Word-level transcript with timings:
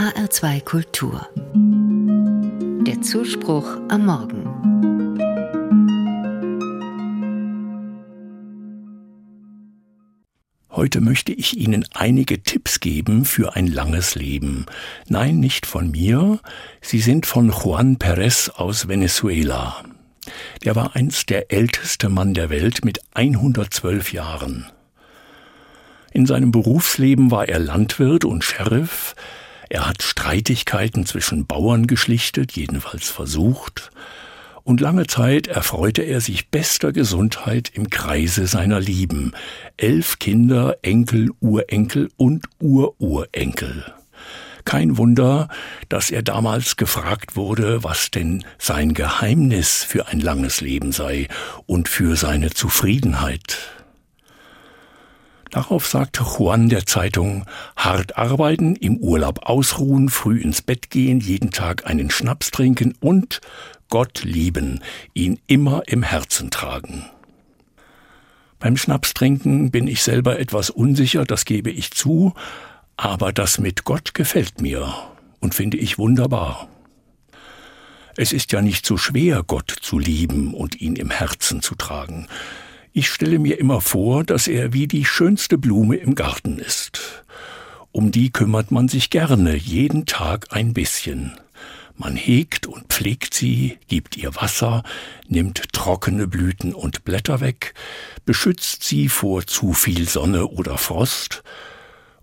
HR2 0.00 0.64
Kultur. 0.64 1.28
Der 2.86 3.02
Zuspruch 3.02 3.66
am 3.90 4.06
Morgen. 4.06 4.46
Heute 10.70 11.02
möchte 11.02 11.34
ich 11.34 11.58
Ihnen 11.58 11.84
einige 11.92 12.42
Tipps 12.42 12.80
geben 12.80 13.26
für 13.26 13.56
ein 13.56 13.66
langes 13.66 14.14
Leben. 14.14 14.64
Nein, 15.06 15.38
nicht 15.38 15.66
von 15.66 15.90
mir, 15.90 16.40
sie 16.80 17.00
sind 17.00 17.26
von 17.26 17.50
Juan 17.50 17.98
Perez 17.98 18.48
aus 18.48 18.88
Venezuela. 18.88 19.84
Der 20.64 20.76
war 20.76 20.96
einst 20.96 21.28
der 21.28 21.52
älteste 21.52 22.08
Mann 22.08 22.32
der 22.32 22.48
Welt 22.48 22.86
mit 22.86 23.00
112 23.12 24.14
Jahren. 24.14 24.64
In 26.14 26.24
seinem 26.24 26.52
Berufsleben 26.52 27.30
war 27.30 27.46
er 27.46 27.58
Landwirt 27.58 28.24
und 28.24 28.44
Sheriff, 28.44 29.14
er 29.70 29.88
hat 29.88 30.02
Streitigkeiten 30.02 31.06
zwischen 31.06 31.46
Bauern 31.46 31.86
geschlichtet, 31.86 32.52
jedenfalls 32.52 33.08
versucht, 33.08 33.90
und 34.64 34.80
lange 34.80 35.06
Zeit 35.06 35.46
erfreute 35.46 36.02
er 36.02 36.20
sich 36.20 36.48
bester 36.48 36.92
Gesundheit 36.92 37.70
im 37.72 37.88
Kreise 37.88 38.46
seiner 38.46 38.78
Lieben, 38.78 39.32
elf 39.76 40.18
Kinder, 40.18 40.76
Enkel, 40.82 41.30
Urenkel 41.40 42.10
und 42.16 42.44
Ururenkel. 42.60 43.94
Kein 44.64 44.98
Wunder, 44.98 45.48
dass 45.88 46.10
er 46.10 46.22
damals 46.22 46.76
gefragt 46.76 47.36
wurde, 47.36 47.82
was 47.82 48.10
denn 48.10 48.44
sein 48.58 48.92
Geheimnis 48.92 49.84
für 49.84 50.08
ein 50.08 50.20
langes 50.20 50.60
Leben 50.60 50.92
sei 50.92 51.28
und 51.66 51.88
für 51.88 52.16
seine 52.16 52.50
Zufriedenheit. 52.50 53.79
Darauf 55.50 55.88
sagte 55.88 56.22
Juan 56.22 56.68
der 56.68 56.86
Zeitung, 56.86 57.44
hart 57.76 58.16
arbeiten, 58.16 58.76
im 58.76 58.98
Urlaub 58.98 59.40
ausruhen, 59.42 60.08
früh 60.08 60.40
ins 60.40 60.62
Bett 60.62 60.90
gehen, 60.90 61.20
jeden 61.20 61.50
Tag 61.50 61.86
einen 61.86 62.10
Schnaps 62.10 62.52
trinken 62.52 62.94
und 63.00 63.40
Gott 63.88 64.22
lieben, 64.22 64.80
ihn 65.12 65.40
immer 65.48 65.82
im 65.86 66.04
Herzen 66.04 66.50
tragen. 66.50 67.04
Beim 68.60 68.76
Schnapstrinken 68.76 69.72
bin 69.72 69.88
ich 69.88 70.02
selber 70.02 70.38
etwas 70.38 70.70
unsicher, 70.70 71.24
das 71.24 71.44
gebe 71.44 71.70
ich 71.70 71.90
zu, 71.90 72.34
aber 72.96 73.32
das 73.32 73.58
mit 73.58 73.84
Gott 73.84 74.14
gefällt 74.14 74.60
mir 74.60 74.94
und 75.40 75.54
finde 75.54 75.78
ich 75.78 75.98
wunderbar. 75.98 76.68
Es 78.16 78.32
ist 78.32 78.52
ja 78.52 78.60
nicht 78.60 78.86
so 78.86 78.96
schwer, 78.96 79.42
Gott 79.44 79.74
zu 79.80 79.98
lieben 79.98 80.54
und 80.54 80.80
ihn 80.80 80.94
im 80.94 81.10
Herzen 81.10 81.62
zu 81.62 81.74
tragen. 81.74 82.28
Ich 82.92 83.08
stelle 83.08 83.38
mir 83.38 83.58
immer 83.58 83.80
vor, 83.80 84.24
dass 84.24 84.48
er 84.48 84.72
wie 84.72 84.88
die 84.88 85.04
schönste 85.04 85.58
Blume 85.58 85.96
im 85.96 86.16
Garten 86.16 86.58
ist. 86.58 87.24
Um 87.92 88.10
die 88.10 88.32
kümmert 88.32 88.72
man 88.72 88.88
sich 88.88 89.10
gerne, 89.10 89.54
jeden 89.54 90.06
Tag 90.06 90.48
ein 90.50 90.72
bisschen. 90.72 91.32
Man 91.96 92.16
hegt 92.16 92.66
und 92.66 92.88
pflegt 92.88 93.34
sie, 93.34 93.78
gibt 93.86 94.16
ihr 94.16 94.34
Wasser, 94.34 94.82
nimmt 95.28 95.72
trockene 95.72 96.26
Blüten 96.26 96.74
und 96.74 97.04
Blätter 97.04 97.40
weg, 97.40 97.74
beschützt 98.24 98.82
sie 98.82 99.08
vor 99.08 99.46
zu 99.46 99.72
viel 99.72 100.08
Sonne 100.08 100.48
oder 100.48 100.76
Frost, 100.76 101.44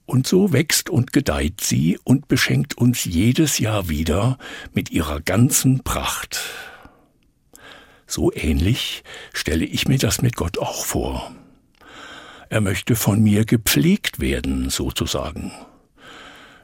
und 0.05 0.25
so 0.25 0.51
wächst 0.51 0.89
und 0.89 1.13
gedeiht 1.13 1.61
sie 1.61 1.99
und 2.03 2.27
beschenkt 2.27 2.77
uns 2.77 3.05
jedes 3.05 3.59
Jahr 3.59 3.87
wieder 3.87 4.37
mit 4.73 4.89
ihrer 4.89 5.21
ganzen 5.21 5.83
Pracht. 5.83 6.39
So 8.07 8.31
ähnlich 8.33 9.03
stelle 9.33 9.65
ich 9.65 9.87
mir 9.87 9.99
das 9.99 10.21
mit 10.21 10.37
Gott 10.37 10.57
auch 10.57 10.85
vor. 10.85 11.31
Er 12.49 12.61
möchte 12.61 12.95
von 12.95 13.21
mir 13.21 13.43
gepflegt 13.43 14.21
werden, 14.21 14.69
sozusagen. 14.69 15.51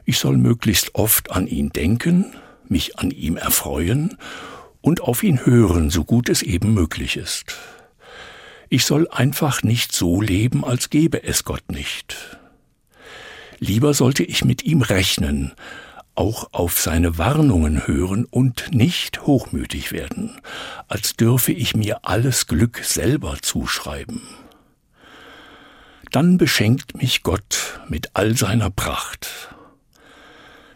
Ich 0.06 0.18
soll 0.18 0.38
möglichst 0.38 0.94
oft 0.94 1.30
an 1.30 1.46
ihn 1.46 1.70
denken, 1.70 2.34
mich 2.66 2.98
an 2.98 3.10
ihm 3.10 3.36
erfreuen 3.36 4.16
und 4.80 5.02
auf 5.02 5.22
ihn 5.22 5.44
hören, 5.44 5.90
so 5.90 6.04
gut 6.04 6.30
es 6.30 6.42
eben 6.42 6.72
möglich 6.72 7.16
ist. 7.18 7.54
Ich 8.70 8.86
soll 8.86 9.06
einfach 9.10 9.62
nicht 9.62 9.92
so 9.92 10.22
leben, 10.22 10.64
als 10.64 10.88
gäbe 10.88 11.22
es 11.22 11.44
Gott 11.44 11.70
nicht. 11.70 12.16
Lieber 13.58 13.92
sollte 13.92 14.24
ich 14.24 14.44
mit 14.44 14.64
ihm 14.64 14.82
rechnen, 14.82 15.52
auch 16.14 16.48
auf 16.52 16.80
seine 16.80 17.18
Warnungen 17.18 17.86
hören 17.86 18.24
und 18.24 18.72
nicht 18.72 19.22
hochmütig 19.22 19.92
werden, 19.92 20.40
als 20.88 21.14
dürfe 21.14 21.52
ich 21.52 21.74
mir 21.74 22.04
alles 22.04 22.46
Glück 22.46 22.78
selber 22.84 23.36
zuschreiben. 23.42 24.22
Dann 26.10 26.38
beschenkt 26.38 26.96
mich 26.96 27.22
Gott 27.22 27.80
mit 27.88 28.10
all 28.14 28.36
seiner 28.36 28.70
Pracht. 28.70 29.54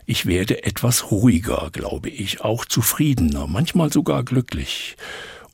Ich 0.06 0.26
werde 0.26 0.65
etwas 0.65 1.10
ruhiger, 1.10 1.70
glaube 1.72 2.09
ich, 2.09 2.41
auch 2.41 2.65
zufriedener, 2.65 3.47
manchmal 3.47 3.93
sogar 3.93 4.25
glücklich. 4.25 4.97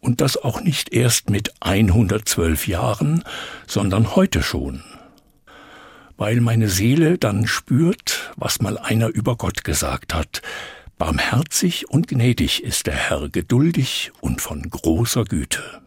Und 0.00 0.20
das 0.20 0.36
auch 0.36 0.60
nicht 0.60 0.92
erst 0.92 1.30
mit 1.30 1.52
112 1.60 2.68
Jahren, 2.68 3.24
sondern 3.66 4.16
heute 4.16 4.42
schon 4.42 4.82
weil 6.16 6.40
meine 6.40 6.68
Seele 6.68 7.18
dann 7.18 7.46
spürt, 7.46 8.23
was 8.36 8.60
mal 8.60 8.78
einer 8.78 9.08
über 9.08 9.36
Gott 9.36 9.64
gesagt 9.64 10.14
hat. 10.14 10.42
Barmherzig 10.98 11.90
und 11.90 12.08
gnädig 12.08 12.62
ist 12.62 12.86
der 12.86 12.94
Herr, 12.94 13.28
geduldig 13.28 14.12
und 14.20 14.40
von 14.40 14.62
großer 14.70 15.24
Güte. 15.24 15.83